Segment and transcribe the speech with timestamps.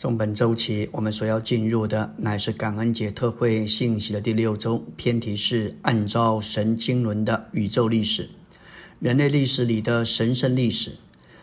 [0.00, 8.30] 从本周起，我们所要进入的乃是感恩节特会信息的第六周，偏题是按照神经轮的宇宙历史、
[8.98, 10.92] 人类历史里的神圣历史，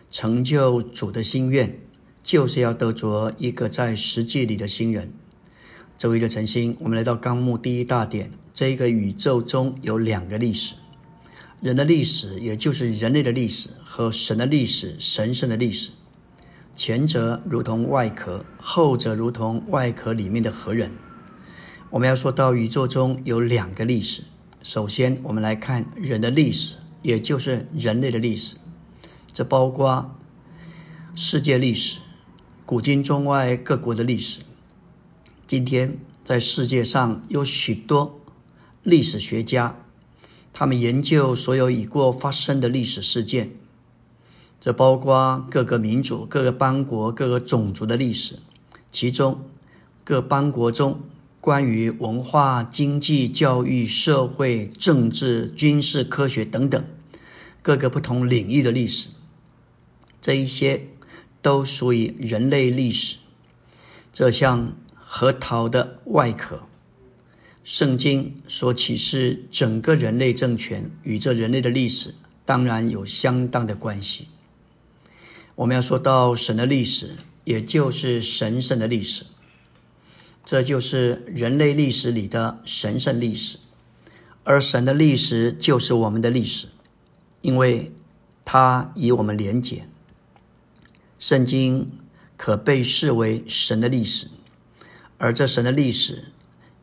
[0.09, 1.79] 成就主的心愿，
[2.23, 5.13] 就是要得着一个在实际里的新人。
[5.95, 10.73] 周一的晨星，我们来到纲目第一大点，这一个宇宙中有两个历史：
[11.61, 15.91] 人的历史，也就是人类的历史，和神的历史、神圣的历史。
[16.77, 20.91] 前者如同外壳，后者如同外壳里面的核仁。
[21.89, 24.21] 我们要说到宇宙中有两个历史。
[24.61, 28.57] 首先，我们来看人的历史，也就是人类的历史。
[29.33, 30.15] 这包括
[31.15, 31.99] 世界历史、
[32.63, 34.41] 古今中外各国的历史。
[35.47, 38.21] 今天在世界上有许多
[38.83, 39.79] 历史学家，
[40.53, 43.53] 他们研究所有已过发生的历史事件。
[44.59, 48.39] 这包括各个民族、各个邦国、各个种族的历史，
[48.91, 49.41] 其中
[50.03, 51.01] 各邦国中
[51.39, 56.83] 关于文化、经济、教育、社会、政治、军事、科学等等
[57.61, 59.09] 各个不同领域的历史，
[60.19, 60.87] 这一些
[61.41, 63.17] 都属于人类历史。
[64.11, 66.63] 这像核桃的外壳，
[67.63, 74.27] 圣经所启示整个人类政权与这人类的历史，当然有相当的关系。
[75.57, 79.25] 我们要说到神的历史，也就是神圣的历史，
[80.45, 83.57] 这就是人类历史里的神圣历史，
[84.43, 86.67] 而神的历史就是我们的历史，
[87.41, 87.91] 因为
[88.45, 89.87] 它与我们连结。
[91.17, 91.87] 圣经
[92.37, 94.27] 可被视为神的历史，
[95.17, 96.25] 而这神的历史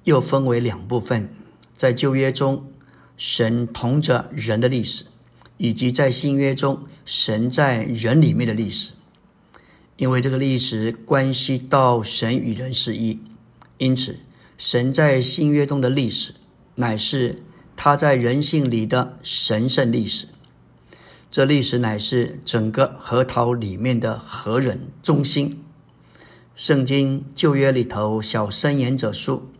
[0.02, 1.32] 又分为两部分，
[1.76, 2.68] 在旧约中，
[3.16, 5.04] 神同着人的历史。
[5.56, 8.92] 以及在新约中，神在人里面的历史，
[9.96, 13.20] 因为这个历史关系到神与人是一，
[13.78, 14.18] 因此
[14.56, 16.34] 神在新约中的历史，
[16.76, 17.42] 乃是
[17.76, 20.28] 他在人性里的神圣历史。
[21.30, 25.60] 这历史乃是整个核桃里面的核人中心。
[26.54, 29.50] 圣经旧约里头小申言者书，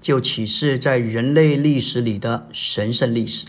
[0.00, 3.46] 就启示在人类历史里的神圣历史。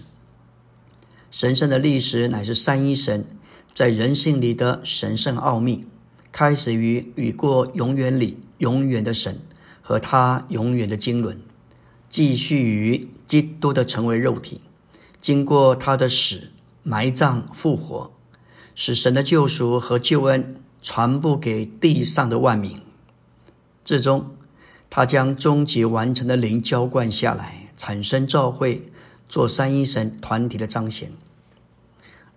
[1.31, 3.25] 神圣的历史乃是三一神
[3.73, 5.85] 在人性里的神圣奥秘，
[6.31, 9.39] 开始于与过永远里永远的神
[9.81, 11.37] 和他永远的经纶，
[12.09, 14.61] 继续于基督的成为肉体，
[15.19, 16.51] 经过他的死、
[16.83, 18.11] 埋葬、复活，
[18.75, 22.79] 使神的救赎和救恩传播给地上的万民。
[23.83, 24.35] 最终，
[24.89, 28.83] 他将终极完成的灵浇灌下来，产生召会。
[29.31, 31.13] 做三一神团体的彰显。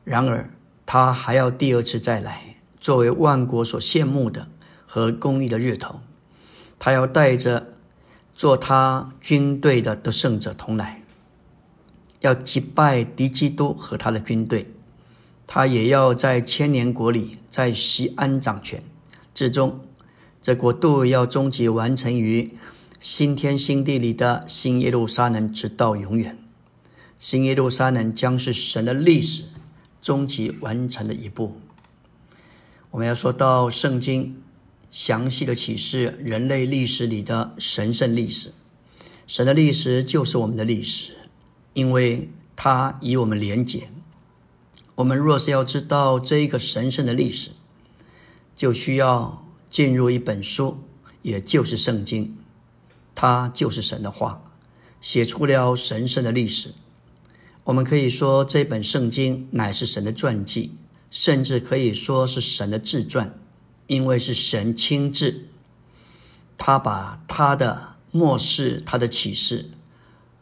[0.05, 0.49] 然而，
[0.87, 4.49] 他还要第二次再来，作为万国所羡慕的
[4.87, 6.01] 和公义的日头。
[6.79, 7.69] 他要带着
[8.35, 11.03] 做他军队的得胜者同来，
[12.21, 14.71] 要击败敌基督和他的军队。
[15.47, 18.83] 他也要在千年国里，在西安掌权。
[19.33, 19.81] 至终，
[20.43, 22.55] 这国度要终极完成于
[23.01, 26.39] 新天新地里的新耶路撒冷，直到永远。
[27.19, 29.45] 新耶路撒冷将是神的历史
[30.05, 31.59] 终极完成的一步。
[32.91, 34.43] 我们要说到圣经
[34.91, 38.53] 详细的启示人类历史里的神圣历史，
[39.27, 41.17] 神的历史就是我们的历史，
[41.73, 43.89] 因为它与我们连结。
[44.97, 47.53] 我们若是要知道这一个神圣的历史，
[48.55, 50.77] 就需要进入一本书，
[51.23, 52.37] 也就是圣经，
[53.15, 54.45] 它就是神的话，
[55.01, 56.75] 写出了神圣的历史。
[57.65, 60.73] 我们可以说，这本圣经乃是神的传记，
[61.11, 63.39] 甚至可以说是神的自传，
[63.87, 65.47] 因为是神亲自，
[66.59, 69.71] 他把他的漠视、他的启示，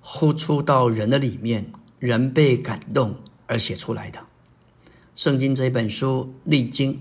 [0.00, 3.14] 呼出到人的里面，人被感动
[3.46, 4.18] 而写出来的。
[5.14, 7.00] 圣经这本书历经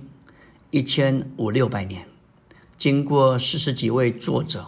[0.69, 2.07] 一千五六百年，
[2.77, 4.67] 经过四十几位作者，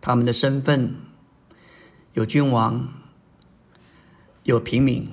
[0.00, 0.96] 他们的身份
[2.14, 2.88] 有君王。
[4.48, 5.06] 有平民，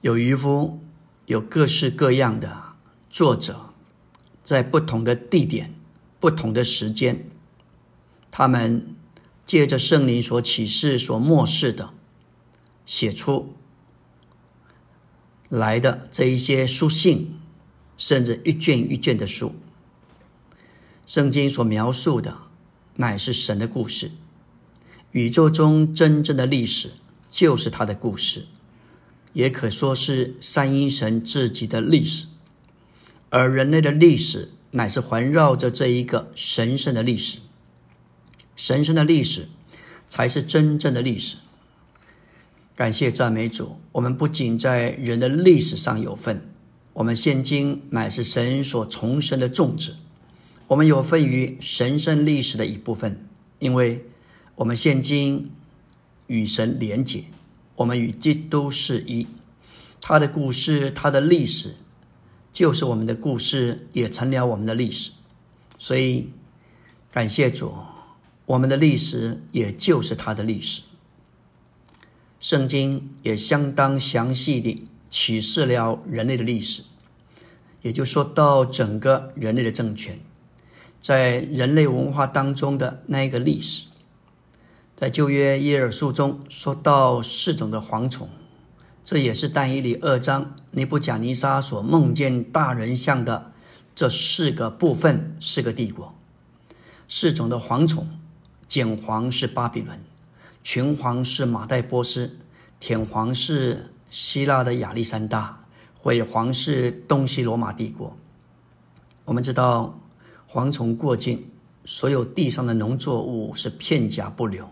[0.00, 0.80] 有渔夫，
[1.26, 2.74] 有各式各样的
[3.10, 3.74] 作者，
[4.42, 5.74] 在不同的地点、
[6.18, 7.28] 不同的时间，
[8.30, 8.96] 他们
[9.44, 11.90] 借着圣灵所启示、所漠视的，
[12.86, 13.52] 写出
[15.50, 17.38] 来的这一些书信，
[17.98, 19.54] 甚至一卷一卷的书。
[21.06, 22.38] 圣经所描述的，
[22.94, 24.10] 乃是神的故事，
[25.10, 26.92] 宇宙中真正的历史。
[27.34, 28.46] 就是他的故事，
[29.32, 32.28] 也可说是三一神自己的历史，
[33.28, 37.38] 而人类的历史乃是环绕着这一个神圣的历史。
[38.54, 39.48] 神圣的历史
[40.06, 41.38] 才是真正的历史。
[42.76, 46.48] 感谢赞美主，我们不仅在人的历史上有份，
[46.92, 49.96] 我们现今乃是神所重生的种子，
[50.68, 53.26] 我们有份于神圣历史的一部分，
[53.58, 54.06] 因为
[54.54, 55.50] 我们现今
[56.26, 57.24] 与神连结，
[57.76, 59.26] 我们与基督是一，
[60.00, 61.76] 他的故事，他的历史。
[62.52, 65.10] 就是我们的故事也成了我们的历史，
[65.76, 66.30] 所以
[67.10, 67.74] 感谢主，
[68.46, 70.82] 我们的历史也就是他的历史。
[72.38, 76.84] 圣经也相当详细的启示了人类的历史，
[77.82, 80.20] 也就说到整个人类的政权，
[81.00, 83.88] 在人类文化当中的那一个历史，
[84.96, 88.28] 在旧约耶尔书中说到四种的蝗虫。
[89.02, 93.52] 这也是但以理二章尼布甲尼撒所梦见大人像的
[93.94, 96.14] 这四个部分，四个帝国，
[97.06, 98.08] 四种的蝗虫：
[98.66, 100.00] 茧蝗是巴比伦，
[100.62, 102.38] 群蝗是马代波斯，
[102.80, 105.66] 舔蝗是希腊的亚历山大，
[105.98, 108.16] 毁蝗是东西罗马帝国。
[109.26, 110.00] 我们知道，
[110.50, 111.46] 蝗虫过境，
[111.84, 114.70] 所有地上的农作物是片甲不留，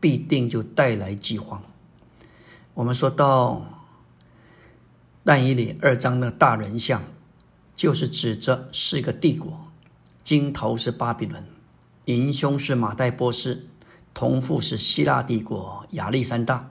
[0.00, 1.62] 必定就带来饥荒。
[2.74, 3.64] 我们说到
[5.24, 7.02] 但以理二章的大人像，
[7.74, 9.68] 就是指着四个帝国：
[10.22, 11.44] 金头是巴比伦，
[12.06, 13.68] 银胸是马代波斯，
[14.14, 16.70] 铜腹是希腊帝国亚历山大，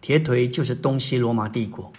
[0.00, 1.92] 铁腿就是东西罗马帝国。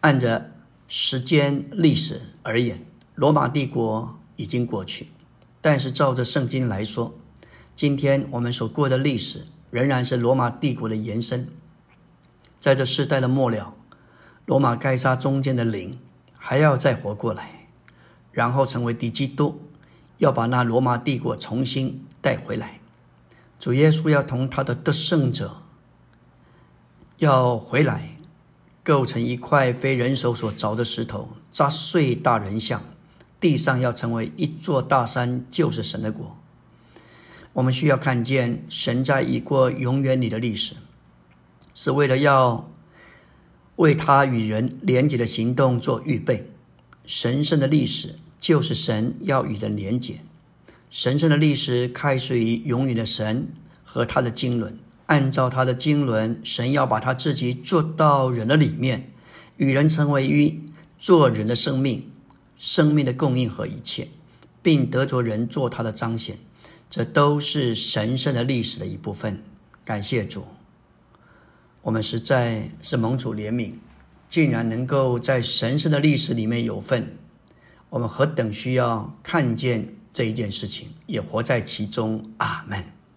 [0.00, 0.52] 按着
[0.86, 5.08] 时间历史而言，罗马帝国已经过去，
[5.60, 7.14] 但是照着圣经来说，
[7.78, 11.46] 今天我们所过的历史仍然是罗马帝国的延伸。
[12.58, 13.72] 在这世代的末了，
[14.46, 15.96] 罗马盖沙中间的灵
[16.36, 17.68] 还要再活过来，
[18.32, 19.62] 然后成为敌基督，
[20.16, 22.80] 要把那罗马帝国重新带回来。
[23.60, 25.62] 主耶稣要同他的得胜者
[27.18, 28.16] 要回来，
[28.82, 32.82] 构成一块非人手所凿的石头，砸碎大人像，
[33.38, 36.36] 地上要成为一座大山，就是神的国。
[37.58, 40.76] 我们需要看见神在已过永远里的历史。
[41.74, 42.70] 是为了要
[43.76, 46.52] 为他与人连接的行动做预备。
[47.04, 50.20] 神圣的历史就是神要与人连接。
[50.88, 53.48] 神圣的历史开始于永远的神
[53.82, 54.78] 和他的经纶。
[55.06, 59.10] 按照他的经纶，神要把他自己做到人的里面，
[59.56, 60.60] 与人成为一，
[60.96, 62.08] 做人的生命，
[62.56, 64.06] 生命的供应和一切，
[64.62, 66.38] 并得着人做他的彰显。
[66.90, 69.42] 这都是神圣的历史的一部分。
[69.84, 70.44] 感谢主。
[71.82, 73.74] 我们实在是蒙主怜悯，
[74.28, 77.16] 竟然能够在神圣的历史里面有份。
[77.90, 82.22] 我们何等需要看见这一件事情，也活在其中。
[82.38, 82.84] 阿门。